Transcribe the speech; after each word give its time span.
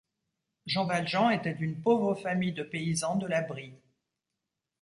Jean 0.65 0.85
Valjean 0.85 1.29
était 1.29 1.53
d’une 1.53 1.79
pauvre 1.79 2.15
famille 2.15 2.53
de 2.53 2.63
paysans 2.63 3.17
de 3.17 3.27
la 3.27 3.41
Brie. 3.43 3.75